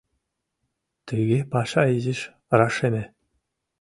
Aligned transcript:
Тыге 1.07 1.39
паша 1.51 1.83
изиш 1.95 2.21
рашеме. 2.57 3.03